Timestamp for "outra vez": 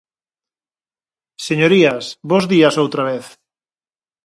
2.83-3.25